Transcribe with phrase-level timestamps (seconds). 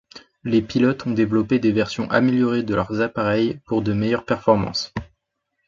[0.43, 4.91] Les pilotes ont développé des versions améliorées de leur appareil pour de meilleures performances.